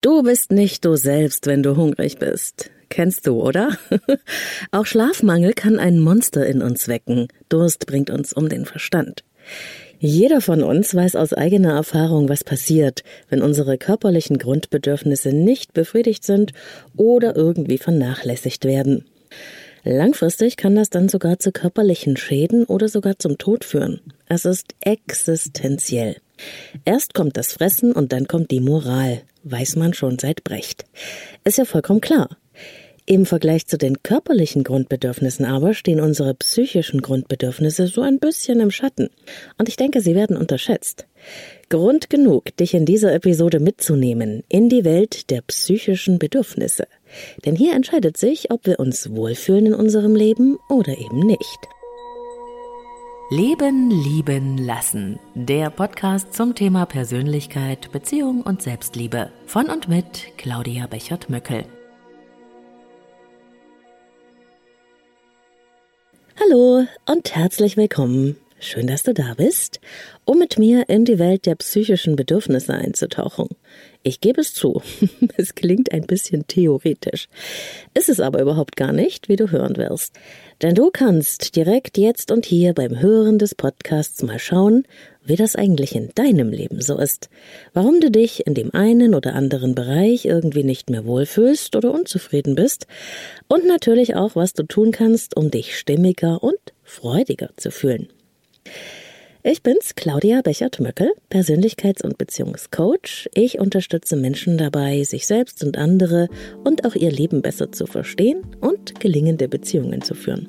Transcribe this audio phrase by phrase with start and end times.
[0.00, 2.70] Du bist nicht du selbst, wenn du hungrig bist.
[2.88, 3.76] Kennst du, oder?
[4.70, 7.26] Auch Schlafmangel kann ein Monster in uns wecken.
[7.48, 9.24] Durst bringt uns um den Verstand.
[9.98, 16.24] Jeder von uns weiß aus eigener Erfahrung, was passiert, wenn unsere körperlichen Grundbedürfnisse nicht befriedigt
[16.24, 16.52] sind
[16.96, 19.04] oder irgendwie vernachlässigt werden.
[19.82, 24.00] Langfristig kann das dann sogar zu körperlichen Schäden oder sogar zum Tod führen.
[24.28, 26.18] Es ist existenziell.
[26.84, 30.84] Erst kommt das Fressen und dann kommt die Moral, weiß man schon seit Brecht.
[31.44, 32.28] Ist ja vollkommen klar.
[33.10, 38.70] Im Vergleich zu den körperlichen Grundbedürfnissen aber stehen unsere psychischen Grundbedürfnisse so ein bisschen im
[38.70, 39.08] Schatten.
[39.56, 41.06] Und ich denke, sie werden unterschätzt.
[41.70, 46.86] Grund genug, dich in dieser Episode mitzunehmen in die Welt der psychischen Bedürfnisse.
[47.46, 51.58] Denn hier entscheidet sich, ob wir uns wohlfühlen in unserem Leben oder eben nicht.
[53.30, 55.18] Leben, lieben, lassen.
[55.34, 59.30] Der Podcast zum Thema Persönlichkeit, Beziehung und Selbstliebe.
[59.44, 61.66] Von und mit Claudia Bechert-Möckel.
[66.40, 68.38] Hallo und herzlich willkommen.
[68.60, 69.78] Schön, dass du da bist,
[70.24, 73.46] um mit mir in die Welt der psychischen Bedürfnisse einzutauchen.
[74.02, 74.82] Ich gebe es zu,
[75.36, 77.28] es klingt ein bisschen theoretisch.
[77.94, 80.16] Ist es aber überhaupt gar nicht, wie du hören wirst.
[80.60, 84.88] Denn du kannst direkt jetzt und hier beim Hören des Podcasts mal schauen,
[85.22, 87.30] wie das eigentlich in deinem Leben so ist.
[87.74, 92.56] Warum du dich in dem einen oder anderen Bereich irgendwie nicht mehr wohlfühlst oder unzufrieden
[92.56, 92.88] bist.
[93.46, 98.08] Und natürlich auch, was du tun kannst, um dich stimmiger und freudiger zu fühlen.
[99.44, 103.28] Ich bin's, Claudia Bechert-Möckel, Persönlichkeits- und Beziehungscoach.
[103.32, 106.28] Ich unterstütze Menschen dabei, sich selbst und andere
[106.64, 110.48] und auch ihr Leben besser zu verstehen und gelingende Beziehungen zu führen.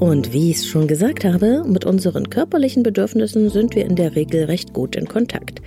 [0.00, 4.16] Und wie ich es schon gesagt habe, mit unseren körperlichen Bedürfnissen sind wir in der
[4.16, 5.60] Regel recht gut in Kontakt.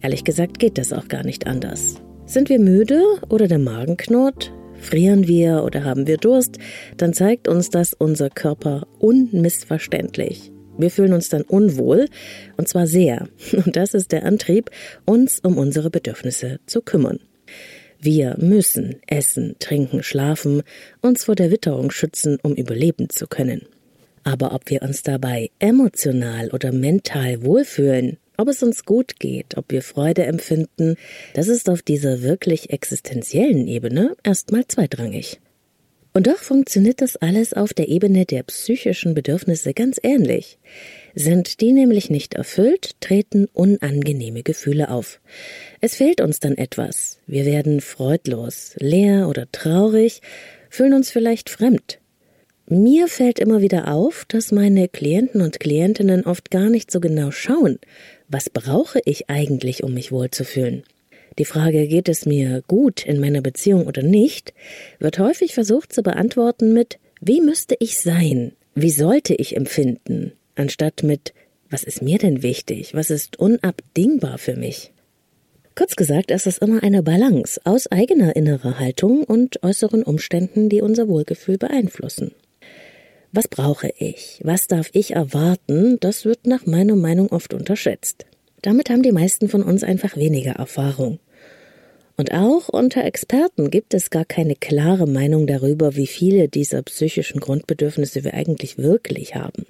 [0.00, 1.96] Ehrlich gesagt geht das auch gar nicht anders.
[2.24, 4.52] Sind wir müde oder der Magen knurrt?
[4.78, 6.58] Frieren wir oder haben wir Durst?
[6.98, 10.52] Dann zeigt uns das unser Körper unmissverständlich.
[10.78, 12.06] Wir fühlen uns dann unwohl,
[12.56, 13.28] und zwar sehr.
[13.64, 14.70] Und das ist der Antrieb,
[15.04, 17.18] uns um unsere Bedürfnisse zu kümmern.
[18.04, 20.62] Wir müssen essen, trinken, schlafen,
[21.00, 23.62] uns vor der Witterung schützen, um überleben zu können.
[24.24, 29.72] Aber ob wir uns dabei emotional oder mental wohlfühlen, ob es uns gut geht, ob
[29.72, 30.96] wir Freude empfinden,
[31.32, 35.40] das ist auf dieser wirklich existenziellen Ebene erstmal zweitrangig.
[36.12, 40.58] Und doch funktioniert das alles auf der Ebene der psychischen Bedürfnisse ganz ähnlich.
[41.14, 45.20] Sind die nämlich nicht erfüllt, treten unangenehme Gefühle auf.
[45.80, 47.20] Es fehlt uns dann etwas.
[47.26, 50.22] Wir werden freudlos, leer oder traurig,
[50.70, 52.00] fühlen uns vielleicht fremd.
[52.66, 57.30] Mir fällt immer wieder auf, dass meine Klienten und Klientinnen oft gar nicht so genau
[57.30, 57.78] schauen,
[58.28, 60.82] was brauche ich eigentlich, um mich wohlzufühlen.
[61.38, 64.54] Die Frage, geht es mir gut in meiner Beziehung oder nicht,
[64.98, 68.52] wird häufig versucht zu beantworten mit, wie müsste ich sein?
[68.74, 70.32] Wie sollte ich empfinden?
[70.54, 71.34] Anstatt mit
[71.70, 72.94] Was ist mir denn wichtig?
[72.94, 74.92] Was ist unabdingbar für mich?
[75.74, 80.82] Kurz gesagt, es ist immer eine Balance aus eigener innerer Haltung und äußeren Umständen, die
[80.82, 82.32] unser Wohlgefühl beeinflussen.
[83.32, 84.40] Was brauche ich?
[84.44, 85.98] Was darf ich erwarten?
[85.98, 88.26] Das wird nach meiner Meinung oft unterschätzt.
[88.62, 91.18] Damit haben die meisten von uns einfach weniger Erfahrung.
[92.16, 97.40] Und auch unter Experten gibt es gar keine klare Meinung darüber, wie viele dieser psychischen
[97.40, 99.66] Grundbedürfnisse wir eigentlich wirklich haben.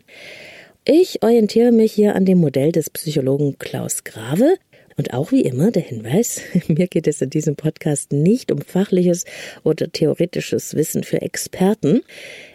[0.86, 4.56] Ich orientiere mich hier an dem Modell des Psychologen Klaus Grave.
[4.98, 9.24] Und auch wie immer der Hinweis, mir geht es in diesem Podcast nicht um fachliches
[9.62, 12.02] oder theoretisches Wissen für Experten.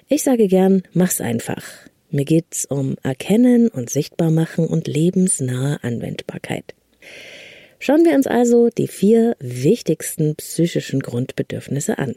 [0.09, 1.63] Ich sage gern, mach's einfach.
[2.11, 6.75] Mir geht's um Erkennen und Sichtbarmachen und lebensnahe Anwendbarkeit.
[7.79, 12.13] Schauen wir uns also die vier wichtigsten psychischen Grundbedürfnisse an.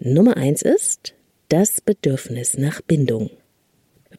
[0.00, 1.14] Nummer eins ist
[1.48, 3.30] das Bedürfnis nach Bindung.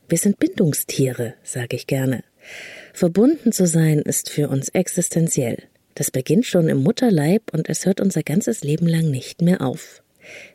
[0.10, 2.24] Wir sind Bindungstiere, sage ich gerne.
[2.94, 5.64] Verbunden zu sein ist für uns existenziell.
[5.94, 10.02] Das beginnt schon im Mutterleib und es hört unser ganzes Leben lang nicht mehr auf.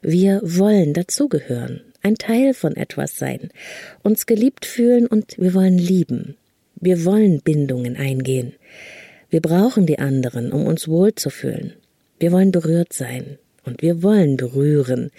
[0.03, 3.51] Wir wollen dazugehören, ein Teil von etwas sein,
[4.03, 6.37] uns geliebt fühlen und wir wollen lieben.
[6.75, 8.55] Wir wollen Bindungen eingehen.
[9.31, 11.75] Wir brauchen die anderen, um uns wohlzufühlen.
[12.19, 15.13] Wir wollen berührt sein und wir wollen berühren,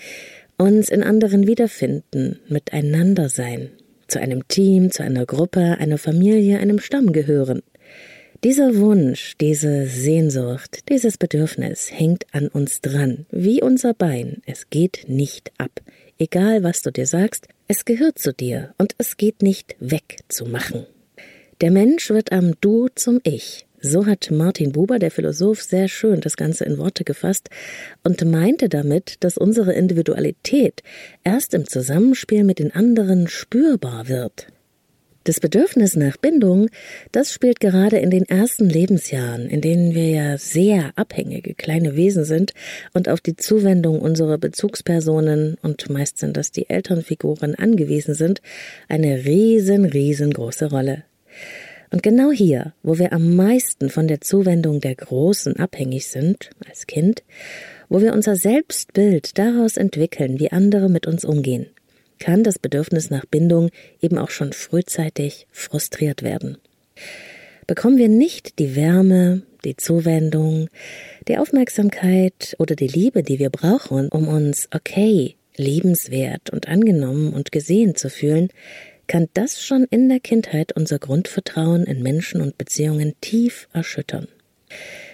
[0.57, 3.69] uns in anderen wiederfinden, miteinander sein,
[4.07, 7.61] zu einem Team, zu einer Gruppe, einer Familie, einem Stamm gehören.
[8.43, 14.41] Dieser Wunsch, diese Sehnsucht, dieses Bedürfnis hängt an uns dran, wie unser Bein.
[14.45, 15.71] Es geht nicht ab.
[16.19, 20.85] Egal was du dir sagst, es gehört zu dir und es geht nicht wegzumachen.
[21.61, 23.65] Der Mensch wird am Du zum Ich.
[23.87, 27.49] So hat Martin Buber, der Philosoph, sehr schön das Ganze in Worte gefasst
[28.03, 30.81] und meinte damit, dass unsere Individualität
[31.23, 34.47] erst im Zusammenspiel mit den anderen spürbar wird.
[35.25, 36.69] Das Bedürfnis nach Bindung,
[37.11, 42.25] das spielt gerade in den ersten Lebensjahren, in denen wir ja sehr abhängige kleine Wesen
[42.25, 42.53] sind
[42.93, 48.41] und auf die Zuwendung unserer Bezugspersonen und meist sind das die Elternfiguren angewiesen sind,
[48.87, 51.03] eine riesen, riesengroße Rolle.
[51.91, 56.87] Und genau hier, wo wir am meisten von der Zuwendung der Großen abhängig sind, als
[56.87, 57.23] Kind,
[57.89, 61.67] wo wir unser Selbstbild daraus entwickeln, wie andere mit uns umgehen,
[62.19, 63.69] kann das Bedürfnis nach Bindung
[64.01, 66.57] eben auch schon frühzeitig frustriert werden.
[67.67, 70.69] Bekommen wir nicht die Wärme, die Zuwendung,
[71.27, 77.51] die Aufmerksamkeit oder die Liebe, die wir brauchen, um uns okay, liebenswert und angenommen und
[77.51, 78.49] gesehen zu fühlen,
[79.07, 84.27] kann das schon in der Kindheit unser Grundvertrauen in Menschen und Beziehungen tief erschüttern.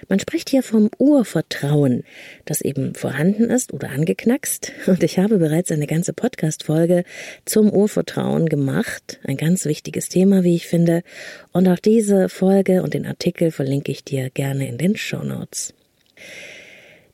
[0.07, 2.03] Man spricht hier vom Urvertrauen,
[2.45, 4.71] das eben vorhanden ist oder angeknackst.
[4.87, 7.03] Und ich habe bereits eine ganze Podcast-Folge
[7.45, 9.19] zum Urvertrauen gemacht.
[9.23, 11.03] Ein ganz wichtiges Thema, wie ich finde.
[11.51, 15.73] Und auch diese Folge und den Artikel verlinke ich dir gerne in den Show Notes.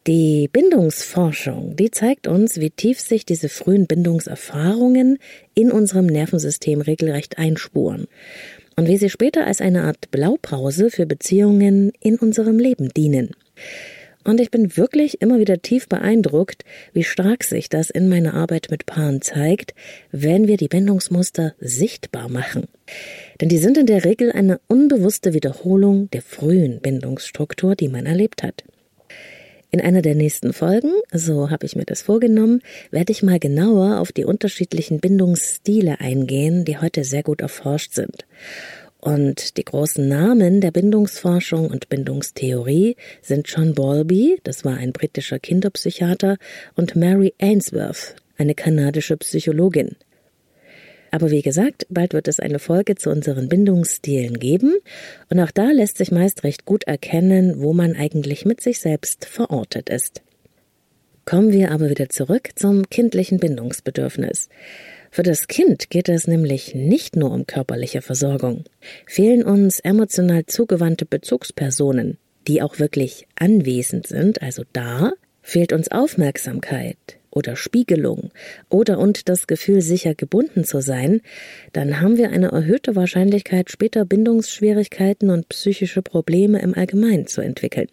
[0.07, 5.17] Die Bindungsforschung, die zeigt uns, wie tief sich diese frühen Bindungserfahrungen
[5.53, 8.07] in unserem Nervensystem regelrecht einspuren
[8.77, 13.31] und wie sie später als eine Art Blaupause für Beziehungen in unserem Leben dienen.
[14.23, 16.63] Und ich bin wirklich immer wieder tief beeindruckt,
[16.93, 19.73] wie stark sich das in meiner Arbeit mit Paaren zeigt,
[20.13, 22.67] wenn wir die Bindungsmuster sichtbar machen.
[23.41, 28.41] Denn die sind in der Regel eine unbewusste Wiederholung der frühen Bindungsstruktur, die man erlebt
[28.41, 28.63] hat.
[29.69, 33.99] In einer der nächsten Folgen, so habe ich mir das vorgenommen, werde ich mal genauer
[33.99, 38.25] auf die unterschiedlichen Bindungsstile eingehen, die heute sehr gut erforscht sind.
[39.01, 45.37] Und die großen Namen der Bindungsforschung und Bindungstheorie sind John Bowlby, das war ein britischer
[45.37, 46.37] Kinderpsychiater,
[46.75, 49.97] und Mary Ainsworth, eine kanadische Psychologin.
[51.17, 54.77] Aber wie gesagt, bald wird es eine Folge zu unseren Bindungsstilen geben
[55.31, 59.25] und auch da lässt sich meist recht gut erkennen, wo man eigentlich mit sich selbst
[59.25, 60.21] verortet ist.
[61.25, 64.49] Kommen wir aber wieder zurück zum kindlichen Bindungsbedürfnis.
[65.09, 68.65] Für das Kind geht es nämlich nicht nur um körperliche Versorgung.
[69.07, 77.17] Fehlen uns emotional zugewandte Bezugspersonen, die auch wirklich anwesend sind, also da, fehlt uns Aufmerksamkeit,
[77.37, 78.31] oder Spiegelung
[78.69, 81.21] oder und das Gefühl, sicher gebunden zu sein,
[81.71, 87.87] dann haben wir eine erhöhte Wahrscheinlichkeit, später Bindungsschwierigkeiten und psychische Probleme im Allgemeinen zu entwickeln.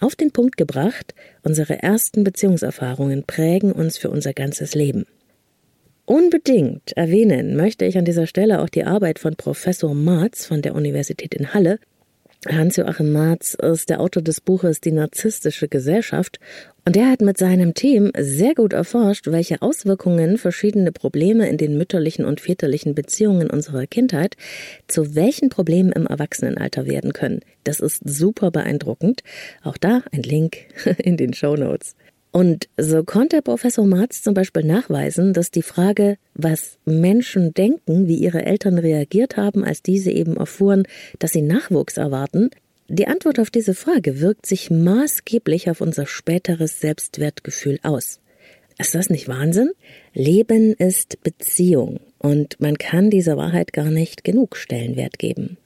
[0.00, 5.06] Auf den Punkt gebracht, unsere ersten Beziehungserfahrungen prägen uns für unser ganzes Leben.
[6.04, 10.74] Unbedingt erwähnen möchte ich an dieser Stelle auch die Arbeit von Professor Marz von der
[10.74, 11.78] Universität in Halle,
[12.46, 16.38] Hans-Joachim Marz ist der Autor des Buches Die narzisstische Gesellschaft
[16.84, 21.76] und er hat mit seinem Team sehr gut erforscht, welche Auswirkungen verschiedene Probleme in den
[21.76, 24.36] mütterlichen und väterlichen Beziehungen unserer Kindheit
[24.86, 27.40] zu welchen Problemen im Erwachsenenalter werden können.
[27.64, 29.24] Das ist super beeindruckend.
[29.64, 30.58] Auch da ein Link
[30.98, 31.96] in den Show Notes.
[32.30, 38.16] Und so konnte Professor Marz zum Beispiel nachweisen, dass die Frage, was Menschen denken, wie
[38.16, 40.84] ihre Eltern reagiert haben, als diese eben erfuhren,
[41.18, 42.50] dass sie Nachwuchs erwarten,
[42.90, 48.20] die Antwort auf diese Frage wirkt sich maßgeblich auf unser späteres Selbstwertgefühl aus.
[48.78, 49.72] Ist das nicht Wahnsinn?
[50.14, 55.58] Leben ist Beziehung und man kann dieser Wahrheit gar nicht genug Stellenwert geben.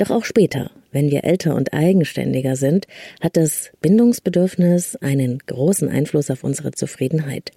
[0.00, 2.86] Doch auch später, wenn wir älter und eigenständiger sind,
[3.20, 7.50] hat das Bindungsbedürfnis einen großen Einfluss auf unsere Zufriedenheit.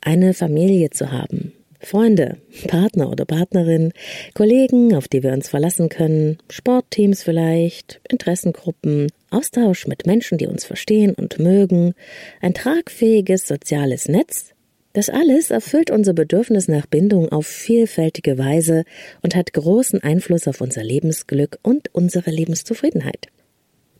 [0.00, 3.92] Eine Familie zu haben, Freunde, Partner oder Partnerin,
[4.32, 10.64] Kollegen, auf die wir uns verlassen können, Sportteams vielleicht, Interessengruppen, Austausch mit Menschen, die uns
[10.64, 11.92] verstehen und mögen,
[12.40, 14.54] ein tragfähiges soziales Netz,
[14.98, 18.82] das alles erfüllt unser Bedürfnis nach Bindung auf vielfältige Weise
[19.22, 23.28] und hat großen Einfluss auf unser Lebensglück und unsere Lebenszufriedenheit.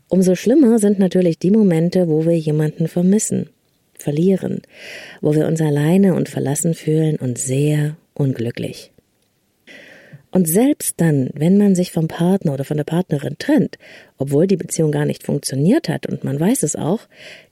[0.09, 3.49] Umso schlimmer sind natürlich die Momente, wo wir jemanden vermissen,
[3.95, 4.63] verlieren,
[5.21, 8.91] wo wir uns alleine und verlassen fühlen und sehr unglücklich.
[10.33, 13.79] Und selbst dann, wenn man sich vom Partner oder von der Partnerin trennt,
[14.17, 17.03] obwohl die Beziehung gar nicht funktioniert hat und man weiß es auch,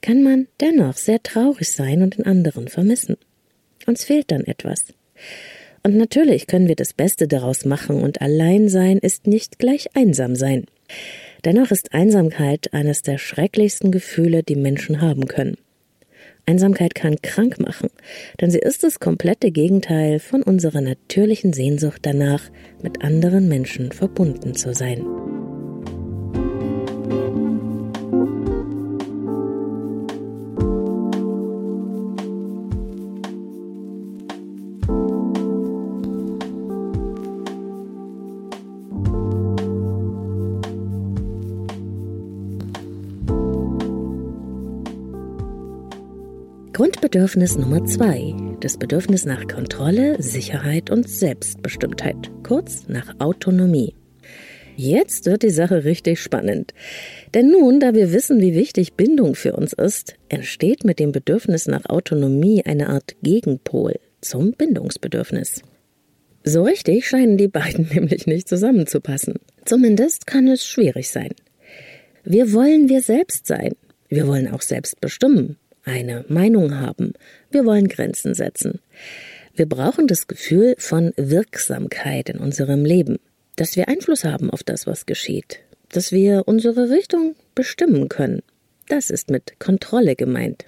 [0.01, 3.15] kann man dennoch sehr traurig sein und den anderen vermissen.
[3.87, 4.83] Uns fehlt dann etwas.
[5.81, 10.35] Und natürlich können wir das Beste daraus machen und allein sein ist nicht gleich einsam
[10.35, 10.65] sein.
[11.45, 15.57] Dennoch ist Einsamkeit eines der schrecklichsten Gefühle, die Menschen haben können.
[16.45, 17.89] Einsamkeit kann krank machen,
[18.41, 22.43] denn sie ist das komplette Gegenteil von unserer natürlichen Sehnsucht danach,
[22.81, 25.05] mit anderen Menschen verbunden zu sein.
[46.77, 53.95] Grundbedürfnis Nummer zwei, das Bedürfnis nach Kontrolle, Sicherheit und Selbstbestimmtheit, kurz nach Autonomie.
[54.75, 56.75] Jetzt wird die Sache richtig spannend.
[57.33, 61.65] Denn nun, da wir wissen, wie wichtig Bindung für uns ist, entsteht mit dem Bedürfnis
[61.65, 65.63] nach Autonomie eine Art Gegenpol zum Bindungsbedürfnis.
[66.43, 69.39] So richtig scheinen die beiden nämlich nicht zusammenzupassen.
[69.65, 71.31] Zumindest kann es schwierig sein.
[72.23, 73.73] Wir wollen wir selbst sein.
[74.09, 77.13] Wir wollen auch selbst bestimmen eine Meinung haben.
[77.49, 78.79] Wir wollen Grenzen setzen.
[79.55, 83.17] Wir brauchen das Gefühl von Wirksamkeit in unserem Leben,
[83.55, 88.43] dass wir Einfluss haben auf das, was geschieht, dass wir unsere Richtung bestimmen können.
[88.87, 90.65] Das ist mit Kontrolle gemeint.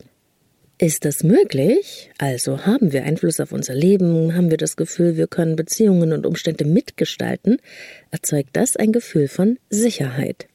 [0.81, 2.09] Ist das möglich?
[2.17, 6.25] Also haben wir Einfluss auf unser Leben, haben wir das Gefühl, wir können Beziehungen und
[6.25, 7.57] Umstände mitgestalten,
[8.11, 10.47] erzeugt das ein Gefühl von Sicherheit.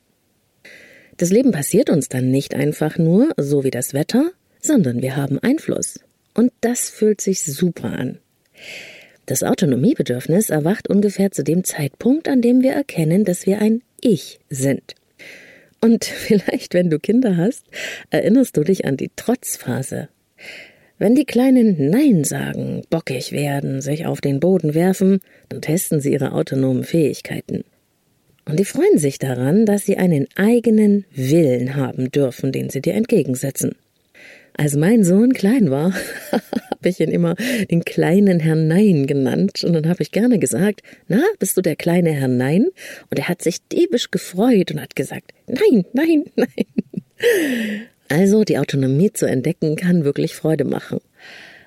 [1.18, 4.32] Das Leben passiert uns dann nicht einfach nur, so wie das Wetter,
[4.64, 6.00] sondern wir haben Einfluss.
[6.34, 8.18] Und das fühlt sich super an.
[9.26, 14.40] Das Autonomiebedürfnis erwacht ungefähr zu dem Zeitpunkt, an dem wir erkennen, dass wir ein Ich
[14.50, 14.94] sind.
[15.80, 17.66] Und vielleicht, wenn du Kinder hast,
[18.10, 20.08] erinnerst du dich an die Trotzphase.
[20.98, 26.12] Wenn die Kleinen Nein sagen, bockig werden, sich auf den Boden werfen, dann testen sie
[26.12, 27.64] ihre autonomen Fähigkeiten.
[28.46, 32.94] Und die freuen sich daran, dass sie einen eigenen Willen haben dürfen, den sie dir
[32.94, 33.74] entgegensetzen.
[34.56, 35.92] Als mein Sohn klein war,
[36.32, 37.34] habe ich ihn immer
[37.70, 39.64] den kleinen Herrn Nein genannt.
[39.64, 42.68] Und dann habe ich gerne gesagt, na, bist du der kleine Herr Nein?
[43.10, 47.86] Und er hat sich diebisch gefreut und hat gesagt, nein, nein, nein.
[48.08, 51.00] Also die Autonomie zu entdecken kann wirklich Freude machen.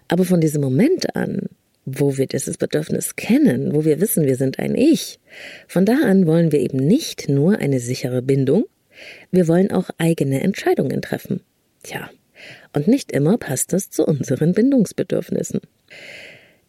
[0.08, 1.48] Aber von diesem Moment an,
[1.86, 5.20] wo wir dieses Bedürfnis kennen, wo wir wissen, wir sind ein Ich,
[5.68, 8.66] von da an wollen wir eben nicht nur eine sichere Bindung,
[9.32, 11.42] wir wollen auch eigene Entscheidungen treffen.
[11.84, 12.10] Tja,
[12.74, 15.62] und nicht immer passt das zu unseren Bindungsbedürfnissen.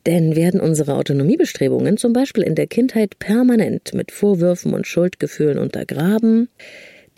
[0.06, 6.48] Denn werden unsere Autonomiebestrebungen zum Beispiel in der Kindheit permanent mit Vorwürfen und Schuldgefühlen untergraben,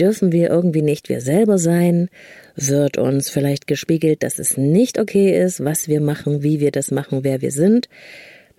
[0.01, 2.09] dürfen wir irgendwie nicht wir selber sein,
[2.57, 6.91] wird uns vielleicht gespiegelt, dass es nicht okay ist, was wir machen, wie wir das
[6.91, 7.89] machen, wer wir sind,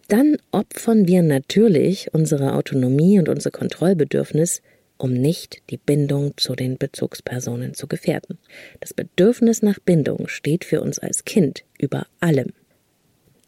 [0.07, 4.61] dann opfern wir natürlich unsere Autonomie und unser Kontrollbedürfnis
[5.01, 8.37] um nicht die Bindung zu den Bezugspersonen zu gefährden.
[8.79, 12.53] Das Bedürfnis nach Bindung steht für uns als Kind über allem.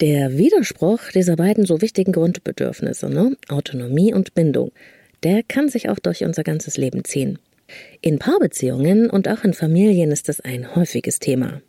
[0.01, 3.37] Der Widerspruch dieser beiden so wichtigen Grundbedürfnisse, ne?
[3.47, 4.71] Autonomie und Bindung,
[5.21, 7.39] der kann sich auch durch unser ganzes Leben ziehen.
[8.01, 11.61] In Paarbeziehungen und auch in Familien ist das ein häufiges Thema.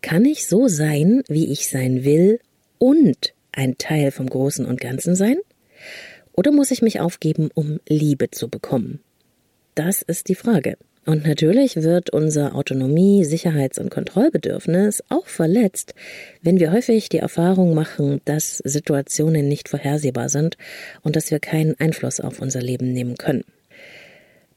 [0.00, 2.40] Kann ich so sein, wie ich sein will
[2.78, 5.36] und ein Teil vom Großen und Ganzen sein?
[6.32, 9.00] Oder muss ich mich aufgeben, um Liebe zu bekommen?
[9.74, 10.76] Das ist die Frage.
[11.06, 15.94] Und natürlich wird unser Autonomie-, Sicherheits- und Kontrollbedürfnis auch verletzt,
[16.42, 20.56] wenn wir häufig die Erfahrung machen, dass Situationen nicht vorhersehbar sind
[21.02, 23.44] und dass wir keinen Einfluss auf unser Leben nehmen können.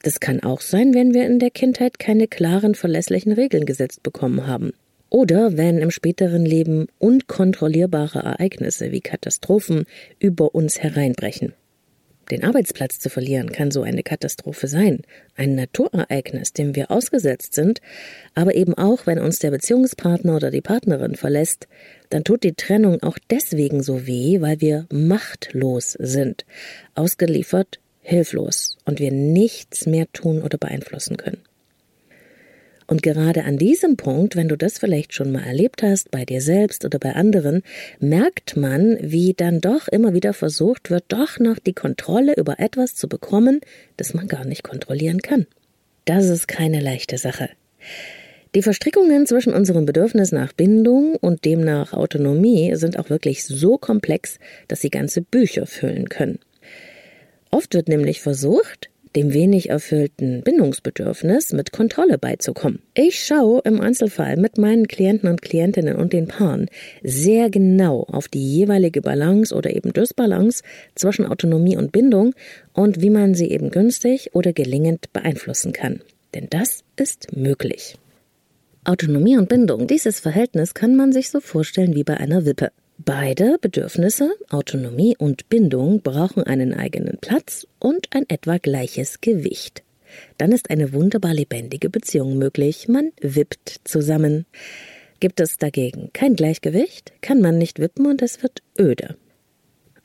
[0.03, 4.46] Das kann auch sein, wenn wir in der Kindheit keine klaren, verlässlichen Regeln gesetzt bekommen
[4.46, 4.74] haben.
[5.10, 9.86] Oder wenn im späteren Leben unkontrollierbare Ereignisse wie Katastrophen
[10.20, 11.53] über uns hereinbrechen.
[12.32, 15.01] Den Arbeitsplatz zu verlieren kann so eine Katastrophe sein,
[15.36, 17.82] ein Naturereignis, dem wir ausgesetzt sind,
[18.34, 21.68] aber eben auch, wenn uns der Beziehungspartner oder die Partnerin verlässt,
[22.10, 26.46] dann tut die Trennung auch deswegen so weh, weil wir machtlos sind,
[26.96, 31.42] ausgeliefert, hilflos und wir nichts mehr tun oder beeinflussen können.
[32.88, 36.42] Und gerade an diesem Punkt, wenn du das vielleicht schon mal erlebt hast, bei dir
[36.42, 37.63] selbst oder bei anderen,
[38.00, 42.96] merkt man, wie dann doch immer wieder versucht wird, doch noch die Kontrolle über etwas
[42.96, 43.62] zu bekommen,
[43.98, 45.48] das man gar nicht kontrollieren kann.
[46.06, 47.50] Das ist keine leichte Sache.
[48.56, 53.78] Die Verstrickungen zwischen unserem Bedürfnis nach Bindung und dem nach Autonomie sind auch wirklich so
[53.78, 54.38] komplex,
[54.68, 56.40] dass sie ganze Bücher füllen können.
[57.50, 62.79] Oft wird nämlich versucht, dem wenig erfüllten Bindungsbedürfnis mit Kontrolle beizukommen.
[62.93, 66.67] Ich schaue im Einzelfall mit meinen Klienten und Klientinnen und den Paaren
[67.03, 70.63] sehr genau auf die jeweilige Balance oder eben Dysbalance
[70.96, 72.34] zwischen Autonomie und Bindung
[72.74, 76.01] und wie man sie eben günstig oder gelingend beeinflussen kann.
[76.34, 77.96] Denn das ist möglich.
[78.86, 82.72] Autonomie und Bindung, dieses Verhältnis kann man sich so vorstellen wie bei einer Wippe.
[83.05, 89.83] Beide Bedürfnisse, Autonomie und Bindung, brauchen einen eigenen Platz und ein etwa gleiches Gewicht.
[90.38, 94.45] Dann ist eine wunderbar lebendige Beziehung möglich, man wippt zusammen.
[95.19, 99.17] Gibt es dagegen kein Gleichgewicht, kann man nicht wippen und es wird öde.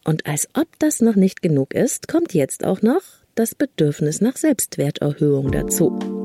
[0.05, 3.03] Und als ob das noch nicht genug ist, kommt jetzt auch noch
[3.35, 6.18] das Bedürfnis nach Selbstwerterhöhung dazu.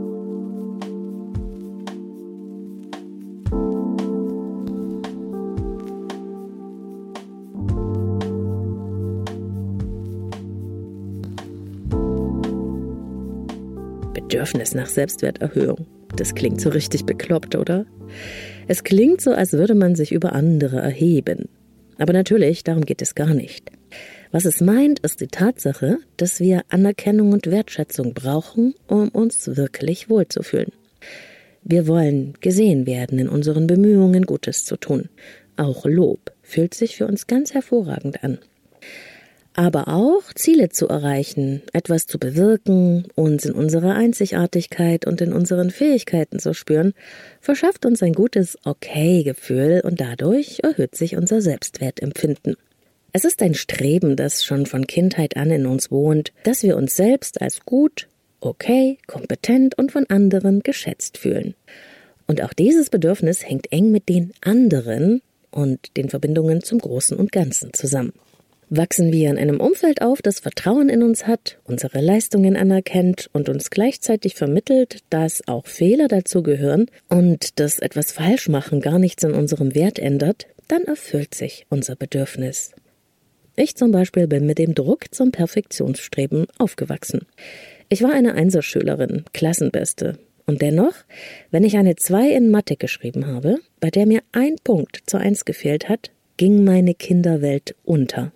[14.43, 15.87] Bedürfnis nach Selbstwerterhöhung.
[16.17, 17.85] Das klingt so richtig bekloppt, oder?
[18.67, 21.47] Es klingt so, als würde man sich über andere erheben.
[21.97, 23.71] Aber natürlich, darum geht es gar nicht.
[24.33, 30.09] Was es meint, ist die Tatsache, dass wir Anerkennung und Wertschätzung brauchen, um uns wirklich
[30.09, 30.73] wohlzufühlen.
[31.63, 35.07] Wir wollen gesehen werden in unseren Bemühungen, Gutes zu tun.
[35.55, 38.39] Auch Lob fühlt sich für uns ganz hervorragend an
[39.53, 45.69] aber auch Ziele zu erreichen, etwas zu bewirken, uns in unserer Einzigartigkeit und in unseren
[45.69, 46.93] Fähigkeiten zu spüren,
[47.39, 52.55] verschafft uns ein gutes Okay-Gefühl und dadurch erhöht sich unser Selbstwertempfinden.
[53.11, 56.95] Es ist ein Streben, das schon von Kindheit an in uns wohnt, dass wir uns
[56.95, 58.07] selbst als gut,
[58.41, 61.53] okay, kompetent und von anderen geschätzt fühlen.
[62.25, 67.31] Und auch dieses Bedürfnis hängt eng mit den anderen und den Verbindungen zum Großen und
[67.31, 68.13] Ganzen zusammen.
[68.75, 73.47] Wachsen wir in einem Umfeld auf, das Vertrauen in uns hat, unsere Leistungen anerkennt und
[73.47, 79.33] uns gleichzeitig vermittelt, dass auch Fehler dazugehören und dass etwas falsch machen gar nichts in
[79.33, 82.71] unserem Wert ändert, dann erfüllt sich unser Bedürfnis.
[83.55, 87.27] Ich zum Beispiel bin mit dem Druck zum Perfektionsstreben aufgewachsen.
[87.89, 90.17] Ich war eine Einserschülerin, Klassenbeste.
[90.47, 90.95] Und dennoch,
[91.51, 95.45] wenn ich eine 2 in Mathe geschrieben habe, bei der mir ein Punkt zu eins
[95.45, 98.31] gefehlt hat, ging meine Kinderwelt unter.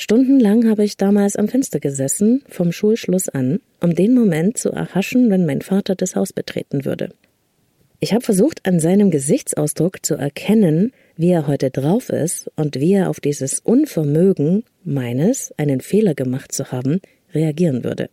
[0.00, 5.28] Stundenlang habe ich damals am Fenster gesessen, vom Schulschluss an, um den Moment zu erhaschen,
[5.28, 7.08] wenn mein Vater das Haus betreten würde.
[7.98, 12.92] Ich habe versucht, an seinem Gesichtsausdruck zu erkennen, wie er heute drauf ist und wie
[12.92, 17.00] er auf dieses Unvermögen meines, einen Fehler gemacht zu haben,
[17.34, 18.08] reagieren würde.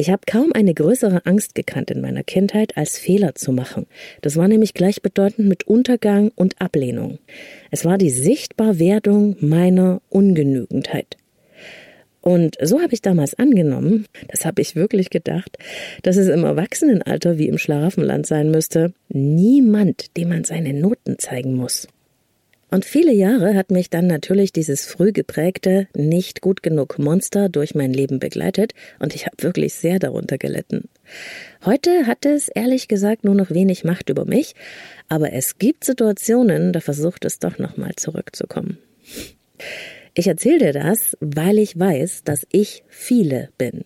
[0.00, 3.84] Ich habe kaum eine größere Angst gekannt in meiner Kindheit, als Fehler zu machen.
[4.22, 7.18] Das war nämlich gleichbedeutend mit Untergang und Ablehnung.
[7.70, 11.18] Es war die Sichtbarwerdung meiner Ungenügendheit.
[12.22, 15.58] Und so habe ich damals angenommen, das habe ich wirklich gedacht,
[16.02, 21.56] dass es im Erwachsenenalter wie im Schlaraffenland sein müsste, niemand, dem man seine Noten zeigen
[21.56, 21.88] muss.
[22.70, 27.74] Und viele Jahre hat mich dann natürlich dieses früh geprägte, nicht gut genug Monster durch
[27.74, 30.88] mein Leben begleitet und ich habe wirklich sehr darunter gelitten.
[31.64, 34.54] Heute hat es ehrlich gesagt nur noch wenig Macht über mich,
[35.08, 38.78] aber es gibt Situationen, da versucht es doch nochmal zurückzukommen.
[40.14, 43.84] Ich erzähle dir das, weil ich weiß, dass ich viele bin.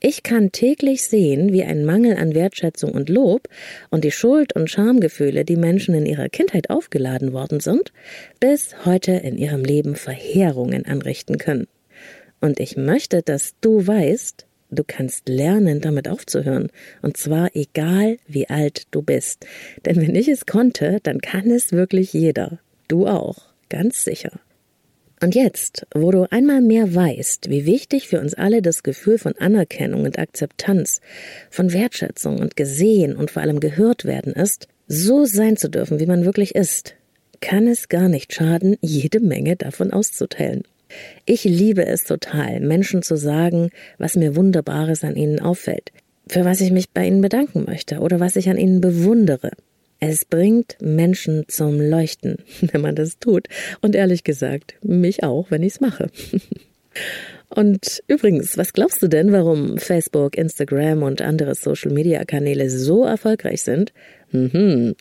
[0.00, 3.48] Ich kann täglich sehen, wie ein Mangel an Wertschätzung und Lob
[3.90, 7.92] und die Schuld- und Schamgefühle, die Menschen in ihrer Kindheit aufgeladen worden sind,
[8.38, 11.66] bis heute in ihrem Leben Verheerungen anrichten können.
[12.40, 16.68] Und ich möchte, dass du weißt, du kannst lernen, damit aufzuhören.
[17.02, 19.46] Und zwar egal, wie alt du bist.
[19.84, 22.60] Denn wenn ich es konnte, dann kann es wirklich jeder.
[22.86, 23.48] Du auch.
[23.68, 24.40] Ganz sicher.
[25.20, 29.34] Und jetzt, wo du einmal mehr weißt, wie wichtig für uns alle das Gefühl von
[29.36, 31.00] Anerkennung und Akzeptanz,
[31.50, 36.06] von Wertschätzung und gesehen und vor allem gehört werden ist, so sein zu dürfen, wie
[36.06, 36.94] man wirklich ist,
[37.40, 40.62] kann es gar nicht schaden, jede Menge davon auszuteilen.
[41.26, 45.92] Ich liebe es total, Menschen zu sagen, was mir Wunderbares an ihnen auffällt,
[46.28, 49.50] für was ich mich bei ihnen bedanken möchte oder was ich an ihnen bewundere.
[50.00, 53.48] Es bringt Menschen zum Leuchten, wenn man das tut.
[53.80, 56.10] Und ehrlich gesagt, mich auch, wenn ich's mache.
[57.48, 63.92] Und übrigens, was glaubst du denn, warum Facebook, Instagram und andere Social-Media-Kanäle so erfolgreich sind?
[64.32, 64.94] Mhm,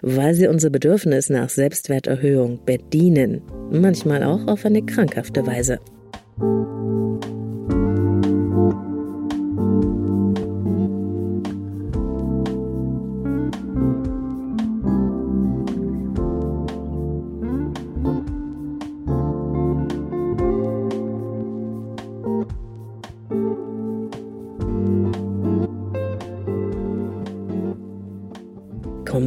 [0.00, 5.78] weil sie unser Bedürfnis nach Selbstwerterhöhung bedienen, manchmal auch auf eine krankhafte Weise.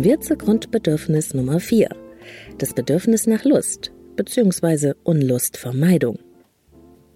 [0.05, 1.89] Wir zu Grundbedürfnis Nummer 4,
[2.59, 4.93] das Bedürfnis nach Lust bzw.
[5.03, 6.19] Unlustvermeidung.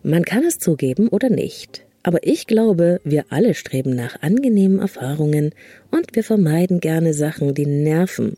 [0.02, 5.52] Man kann es zugeben oder nicht, aber ich glaube, wir alle streben nach angenehmen Erfahrungen
[5.92, 8.38] und wir vermeiden gerne Sachen, die nerven.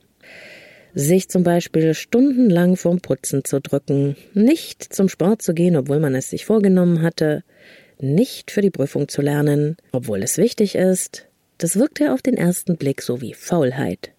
[0.93, 6.13] Sich zum Beispiel stundenlang vorm Putzen zu drücken, nicht zum Sport zu gehen, obwohl man
[6.13, 7.45] es sich vorgenommen hatte,
[8.01, 12.35] nicht für die Prüfung zu lernen, obwohl es wichtig ist, das wirkt ja auf den
[12.35, 14.11] ersten Blick so wie Faulheit.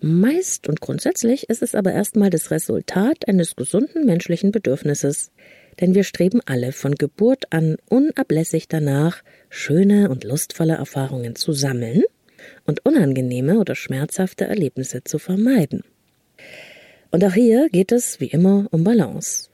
[0.00, 5.32] Meist und grundsätzlich ist es aber erstmal das Resultat eines gesunden menschlichen Bedürfnisses,
[5.80, 12.04] denn wir streben alle von Geburt an unablässig danach, schöne und lustvolle Erfahrungen zu sammeln
[12.64, 15.82] und unangenehme oder schmerzhafte Erlebnisse zu vermeiden.
[17.10, 19.47] Und auch hier geht es wie immer um Balance.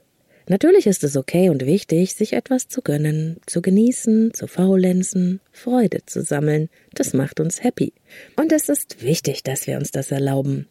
[0.47, 6.01] Natürlich ist es okay und wichtig, sich etwas zu gönnen, zu genießen, zu faulenzen, Freude
[6.05, 6.69] zu sammeln.
[6.93, 7.95] Das macht uns happy.
[8.37, 10.67] Und es ist wichtig, dass wir uns das erlauben.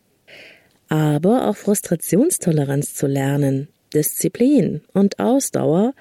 [0.90, 5.96] Aber auch Frustrationstoleranz zu lernen, Disziplin und Ausdauer,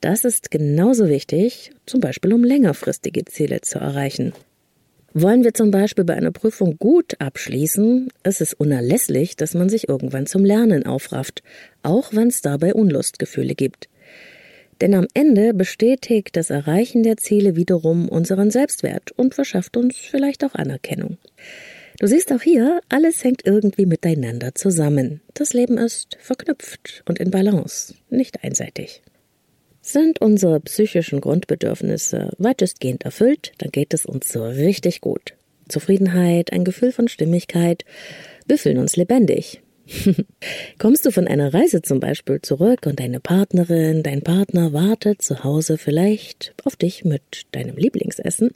[0.00, 4.32] das ist genauso wichtig, zum Beispiel um längerfristige Ziele zu erreichen.
[5.14, 9.88] Wollen wir zum Beispiel bei einer Prüfung gut abschließen, ist es unerlässlich, dass man sich
[9.88, 11.42] irgendwann zum Lernen aufrafft,
[11.82, 13.88] auch wenn es dabei Unlustgefühle gibt.
[14.80, 20.44] Denn am Ende bestätigt das Erreichen der Ziele wiederum unseren Selbstwert und verschafft uns vielleicht
[20.44, 21.16] auch Anerkennung.
[21.98, 25.20] Du siehst auch hier, alles hängt irgendwie miteinander zusammen.
[25.34, 29.02] Das Leben ist verknüpft und in Balance, nicht einseitig.
[29.90, 35.32] Sind unsere psychischen Grundbedürfnisse weitestgehend erfüllt, dann geht es uns so richtig gut.
[35.66, 37.86] Zufriedenheit, ein Gefühl von Stimmigkeit,
[38.46, 39.62] wir fühlen uns lebendig.
[40.78, 45.42] Kommst du von einer Reise zum Beispiel zurück und deine Partnerin, dein Partner wartet zu
[45.42, 48.50] Hause vielleicht auf dich mit deinem Lieblingsessen,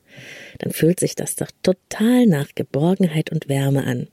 [0.59, 4.09] dann fühlt sich das doch total nach Geborgenheit und Wärme an.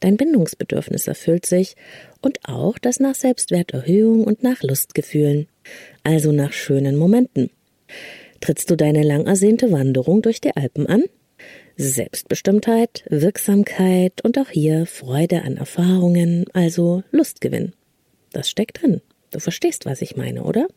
[0.00, 1.76] Dein Bindungsbedürfnis erfüllt sich
[2.22, 5.46] und auch das nach Selbstwerterhöhung und nach Lustgefühlen
[6.02, 7.50] also nach schönen Momenten.
[8.40, 11.04] Trittst du deine lang ersehnte Wanderung durch die Alpen an?
[11.76, 17.72] Selbstbestimmtheit, Wirksamkeit und auch hier Freude an Erfahrungen, also Lustgewinn.
[18.32, 19.00] Das steckt drin.
[19.30, 20.68] Du verstehst, was ich meine, oder?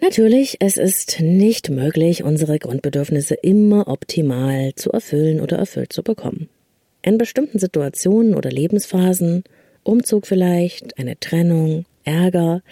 [0.00, 6.48] Natürlich, es ist nicht möglich, unsere Grundbedürfnisse immer optimal zu erfüllen oder erfüllt zu bekommen.
[7.00, 9.44] In bestimmten Situationen oder Lebensphasen,
[9.82, 12.62] Umzug vielleicht, eine Trennung, Ärger,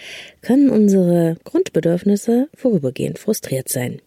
[0.40, 4.00] können unsere Grundbedürfnisse vorübergehend frustriert sein.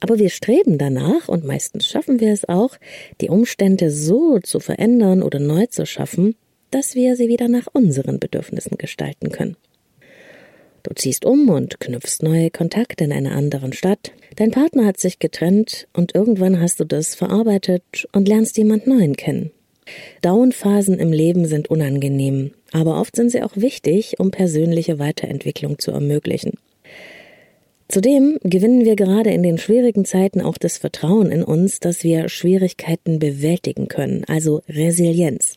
[0.00, 2.76] Aber wir streben danach, und meistens schaffen wir es auch,
[3.20, 6.34] die Umstände so zu verändern oder neu zu schaffen,
[6.70, 9.56] dass wir sie wieder nach unseren Bedürfnissen gestalten können.
[10.82, 14.12] Du ziehst um und knüpfst neue Kontakte in einer anderen Stadt.
[14.36, 19.16] Dein Partner hat sich getrennt und irgendwann hast du das verarbeitet und lernst jemand Neuen
[19.16, 19.50] kennen.
[20.22, 25.90] Downphasen im Leben sind unangenehm, aber oft sind sie auch wichtig, um persönliche Weiterentwicklung zu
[25.90, 26.52] ermöglichen.
[27.88, 32.28] Zudem gewinnen wir gerade in den schwierigen Zeiten auch das Vertrauen in uns, dass wir
[32.28, 35.56] Schwierigkeiten bewältigen können, also Resilienz.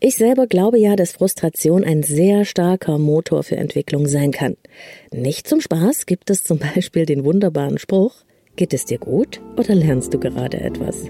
[0.00, 4.56] Ich selber glaube ja, dass Frustration ein sehr starker Motor für Entwicklung sein kann.
[5.12, 8.16] Nicht zum Spaß gibt es zum Beispiel den wunderbaren Spruch,
[8.56, 11.08] geht es dir gut oder lernst du gerade etwas?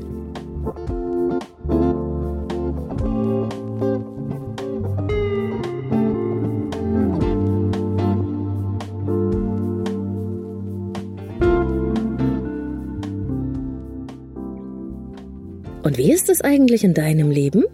[15.84, 17.64] Und wie ist es eigentlich in deinem Leben?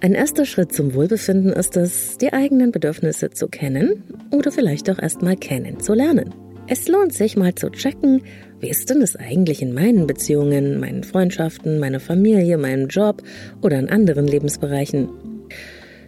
[0.00, 4.98] Ein erster Schritt zum Wohlbefinden ist es, die eigenen Bedürfnisse zu kennen oder vielleicht auch
[4.98, 6.34] erstmal kennenzulernen.
[6.66, 8.22] Es lohnt sich mal zu checken,
[8.60, 13.22] wie ist denn es eigentlich in meinen Beziehungen, meinen Freundschaften, meiner Familie, meinem Job
[13.60, 15.10] oder in anderen Lebensbereichen.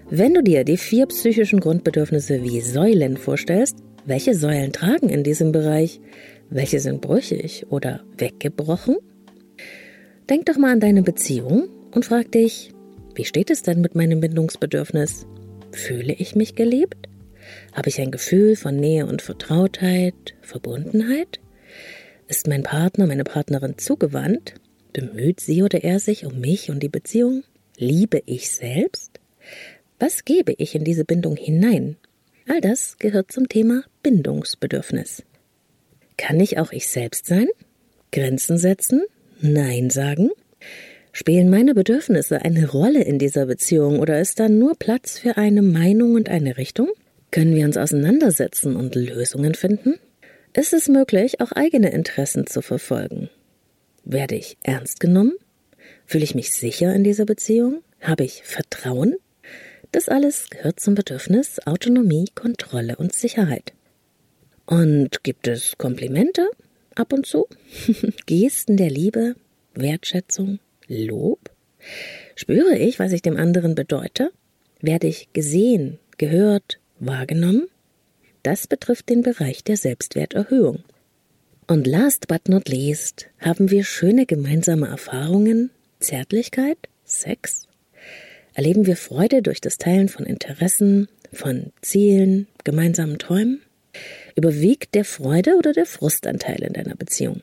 [0.09, 3.77] Wenn du dir die vier psychischen Grundbedürfnisse wie Säulen vorstellst,
[4.07, 6.01] welche Säulen tragen in diesem Bereich?
[6.49, 8.97] Welche sind brüchig oder weggebrochen?
[10.31, 12.73] Denk doch mal an deine Beziehung und frag dich,
[13.15, 15.27] wie steht es denn mit meinem Bindungsbedürfnis?
[15.71, 17.09] Fühle ich mich geliebt?
[17.75, 21.41] Habe ich ein Gefühl von Nähe und Vertrautheit, Verbundenheit?
[22.27, 24.55] Ist mein Partner, meine Partnerin zugewandt?
[24.95, 27.45] Bemüht sie oder er sich um mich und die Beziehung?
[27.77, 29.21] Liebe ich selbst?
[29.99, 31.97] Was gebe ich in diese Bindung hinein?
[32.49, 35.23] All das gehört zum Thema Bindungsbedürfnis.
[36.17, 37.49] Kann ich auch ich selbst sein?
[38.11, 39.03] Grenzen setzen?
[39.47, 40.31] Nein sagen?
[41.13, 45.61] Spielen meine Bedürfnisse eine Rolle in dieser Beziehung oder ist da nur Platz für eine
[45.61, 46.89] Meinung und eine Richtung?
[47.31, 49.97] Können wir uns auseinandersetzen und Lösungen finden?
[50.55, 53.29] Ist es möglich, auch eigene Interessen zu verfolgen?
[54.03, 55.35] Werde ich ernst genommen?
[56.07, 57.83] Fühle ich mich sicher in dieser Beziehung?
[58.01, 59.15] Habe ich Vertrauen?
[59.93, 63.75] Das alles gehört zum Bedürfnis Autonomie, Kontrolle und Sicherheit.
[64.65, 66.49] Und gibt es Komplimente
[66.97, 67.47] ab und zu?
[68.27, 69.37] Gesten der Liebe,
[69.75, 71.51] Wertschätzung, Lob?
[72.37, 74.31] Spüre ich, was ich dem anderen bedeute?
[74.81, 77.69] Werde ich gesehen, gehört, wahrgenommen?
[78.43, 80.85] Das betrifft den Bereich der Selbstwerterhöhung.
[81.67, 87.69] Und last but not least haben wir schöne gemeinsame Erfahrungen, Zärtlichkeit, Sex?
[88.53, 93.63] Erleben wir Freude durch das Teilen von Interessen, von Zielen, gemeinsamen Träumen?
[94.37, 97.43] Überwiegt der Freude oder der Frustanteil in deiner Beziehung?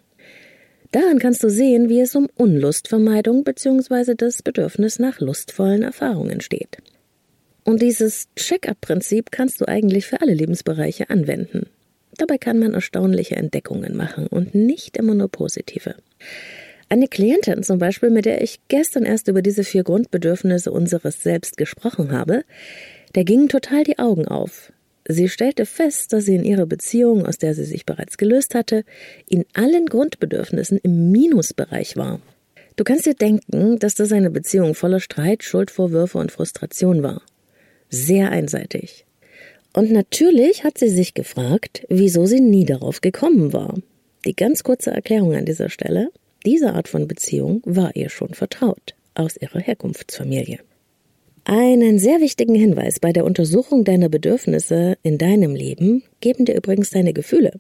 [0.91, 4.15] Daran kannst du sehen, wie es um Unlustvermeidung bzw.
[4.15, 6.77] das Bedürfnis nach lustvollen Erfahrungen steht.
[7.63, 11.67] Und dieses Check-up-Prinzip kannst du eigentlich für alle Lebensbereiche anwenden.
[12.17, 15.95] Dabei kann man erstaunliche Entdeckungen machen und nicht immer nur positive.
[16.89, 21.55] Eine Klientin zum Beispiel, mit der ich gestern erst über diese vier Grundbedürfnisse unseres Selbst
[21.55, 22.43] gesprochen habe,
[23.15, 24.73] der gingen total die Augen auf.
[25.11, 28.85] Sie stellte fest, dass sie in ihrer Beziehung, aus der sie sich bereits gelöst hatte,
[29.27, 32.21] in allen Grundbedürfnissen im Minusbereich war.
[32.77, 37.21] Du kannst dir denken, dass das eine Beziehung voller Streit, Schuldvorwürfe und Frustration war.
[37.89, 39.05] Sehr einseitig.
[39.73, 43.75] Und natürlich hat sie sich gefragt, wieso sie nie darauf gekommen war.
[44.25, 46.09] Die ganz kurze Erklärung an dieser Stelle.
[46.45, 50.59] Diese Art von Beziehung war ihr schon vertraut, aus ihrer Herkunftsfamilie.
[51.43, 56.91] Einen sehr wichtigen Hinweis bei der Untersuchung deiner Bedürfnisse in deinem Leben geben dir übrigens
[56.91, 57.59] deine Gefühle.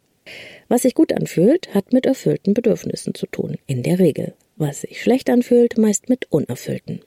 [0.67, 4.33] Was sich gut anfühlt, hat mit erfüllten Bedürfnissen zu tun, in der Regel.
[4.55, 7.01] Was sich schlecht anfühlt, meist mit unerfüllten.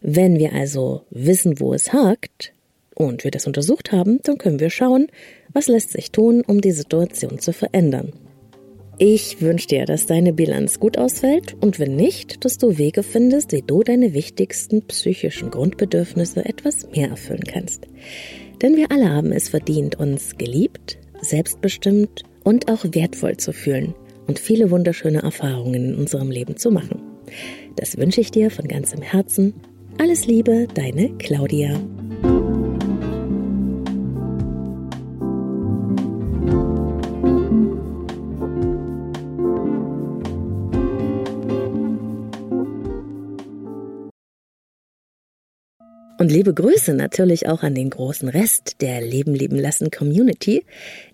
[0.00, 2.52] Wenn wir also wissen, wo es hakt,
[2.94, 5.08] und wir das untersucht haben, dann können wir schauen,
[5.52, 8.12] was lässt sich tun, um die Situation zu verändern.
[8.98, 13.50] Ich wünsche dir, dass deine Bilanz gut ausfällt und wenn nicht, dass du Wege findest,
[13.50, 17.88] wie du deine wichtigsten psychischen Grundbedürfnisse etwas mehr erfüllen kannst.
[18.62, 23.94] Denn wir alle haben es verdient, uns geliebt, selbstbestimmt und auch wertvoll zu fühlen
[24.28, 27.02] und viele wunderschöne Erfahrungen in unserem Leben zu machen.
[27.74, 29.54] Das wünsche ich dir von ganzem Herzen.
[29.98, 31.80] Alles Liebe, deine Claudia.
[46.24, 50.64] Und liebe Grüße natürlich auch an den großen Rest der Leben lieben lassen Community.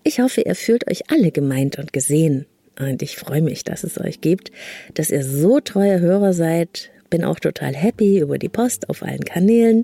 [0.05, 2.45] Ich hoffe, ihr fühlt euch alle gemeint und gesehen.
[2.79, 4.53] Und ich freue mich, dass es euch gibt,
[4.93, 6.91] dass ihr so treue Hörer seid.
[7.09, 9.83] Bin auch total happy über die Post auf allen Kanälen,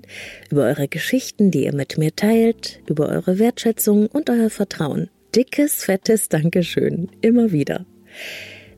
[0.50, 5.10] über eure Geschichten, die ihr mit mir teilt, über eure Wertschätzung und euer Vertrauen.
[5.36, 7.10] Dickes, fettes Dankeschön.
[7.20, 7.84] Immer wieder.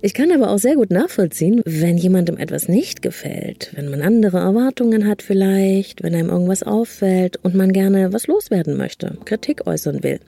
[0.02, 4.38] Ich kann aber auch sehr gut nachvollziehen, wenn jemandem etwas nicht gefällt, wenn man andere
[4.38, 10.02] Erwartungen hat vielleicht, wenn einem irgendwas auffällt und man gerne was loswerden möchte, Kritik äußern
[10.02, 10.20] will.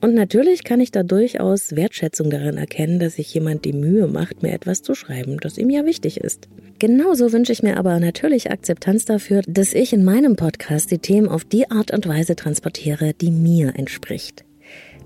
[0.00, 4.42] Und natürlich kann ich da durchaus Wertschätzung darin erkennen, dass sich jemand die Mühe macht,
[4.42, 6.48] mir etwas zu schreiben, das ihm ja wichtig ist.
[6.78, 11.28] Genauso wünsche ich mir aber natürlich Akzeptanz dafür, dass ich in meinem Podcast die Themen
[11.28, 14.44] auf die Art und Weise transportiere, die mir entspricht.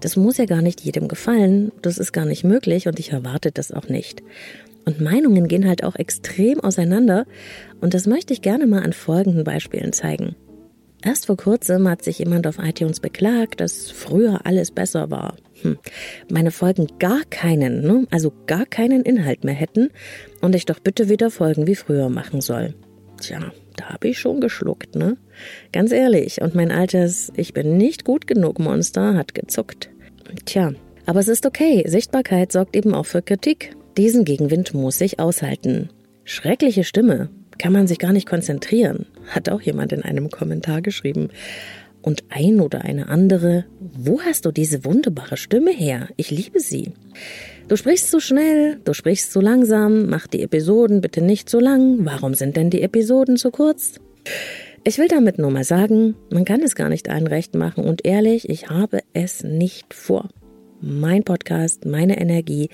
[0.02, 3.52] Das muss ja gar nicht jedem gefallen, das ist gar nicht möglich und ich erwarte
[3.52, 4.20] das auch nicht.
[4.84, 7.24] Und Meinungen gehen halt auch extrem auseinander
[7.80, 10.34] und das möchte ich gerne mal an folgenden Beispielen zeigen.
[11.04, 15.36] Erst vor kurzem hat sich jemand auf iTunes beklagt, dass früher alles besser war.
[15.62, 15.78] Hm.
[16.28, 18.06] Meine Folgen gar keinen, ne?
[18.10, 19.90] also gar keinen Inhalt mehr hätten
[20.40, 22.74] und ich doch bitte wieder Folgen wie früher machen soll.
[23.20, 25.16] Tja, da habe ich schon geschluckt, ne?
[25.70, 29.91] Ganz ehrlich, und mein altes Ich bin nicht gut genug Monster hat gezuckt.
[30.44, 30.72] Tja,
[31.06, 31.84] aber es ist okay.
[31.86, 33.76] Sichtbarkeit sorgt eben auch für Kritik.
[33.96, 35.90] Diesen Gegenwind muss ich aushalten.
[36.24, 37.28] Schreckliche Stimme.
[37.58, 41.28] Kann man sich gar nicht konzentrieren, hat auch jemand in einem Kommentar geschrieben.
[42.00, 46.08] Und ein oder eine andere, wo hast du diese wunderbare Stimme her?
[46.16, 46.92] Ich liebe sie.
[47.68, 52.04] Du sprichst zu schnell, du sprichst zu langsam, mach die Episoden bitte nicht so lang.
[52.04, 54.00] Warum sind denn die Episoden zu kurz?
[54.84, 58.04] Ich will damit nur mal sagen, man kann es gar nicht allen recht machen und
[58.04, 60.28] ehrlich, ich habe es nicht vor.
[60.80, 62.68] Mein Podcast, meine Energie,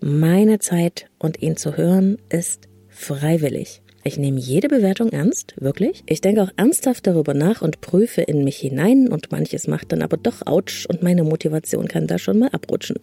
[0.00, 3.80] meine Zeit und ihn zu hören ist freiwillig.
[4.02, 6.02] Ich nehme jede Bewertung ernst, wirklich.
[6.06, 10.02] Ich denke auch ernsthaft darüber nach und prüfe in mich hinein und manches macht dann
[10.02, 12.98] aber doch Autsch und meine Motivation kann da schon mal abrutschen.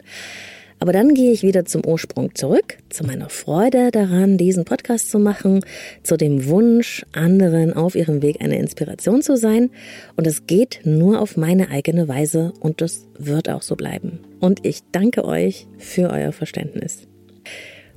[0.80, 5.20] Aber dann gehe ich wieder zum Ursprung zurück, zu meiner Freude daran, diesen Podcast zu
[5.20, 5.60] machen,
[6.04, 9.72] zu dem Wunsch, anderen auf ihrem Weg eine Inspiration zu sein.
[10.16, 14.20] Und es geht nur auf meine eigene Weise und das wird auch so bleiben.
[14.40, 17.02] Und ich danke euch für euer Verständnis.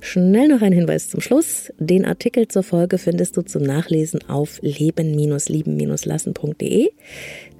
[0.01, 1.71] Schnell noch ein Hinweis zum Schluss.
[1.79, 6.89] Den Artikel zur Folge findest du zum Nachlesen auf leben-lieben-lassen.de.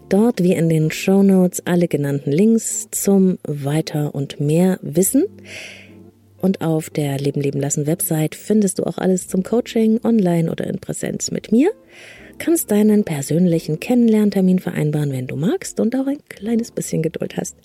[0.09, 5.25] Dort wie in den Show Notes alle genannten Links zum Weiter und mehr Wissen.
[6.37, 10.67] Und auf der Leben leben lassen Website findest du auch alles zum Coaching online oder
[10.67, 11.71] in Präsenz mit mir.
[12.37, 17.55] Kannst deinen persönlichen Kennenlerntermin vereinbaren, wenn du magst und auch ein kleines bisschen Geduld hast.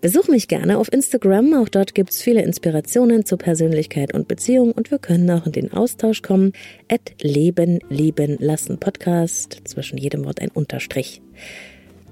[0.00, 4.90] Besuch mich gerne auf Instagram, auch dort gibt's viele Inspirationen zur Persönlichkeit und Beziehung und
[4.90, 6.52] wir können auch in den Austausch kommen.
[6.88, 11.20] At Leben, Lieben, Lassen Podcast, zwischen jedem Wort ein Unterstrich.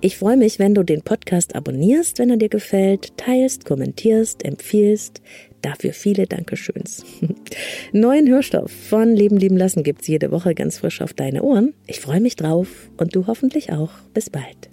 [0.00, 5.20] Ich freue mich, wenn du den Podcast abonnierst, wenn er dir gefällt, teilst, kommentierst, empfiehlst.
[5.60, 7.04] Dafür viele Dankeschöns.
[7.92, 11.74] Neuen Hörstoff von Leben lieben lassen gibt's jede Woche ganz frisch auf deine Ohren.
[11.88, 13.90] Ich freue mich drauf und du hoffentlich auch.
[14.14, 14.70] Bis bald.